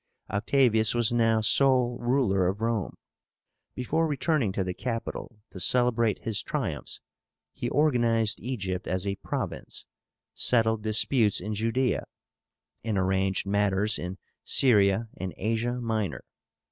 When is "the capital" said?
4.63-5.37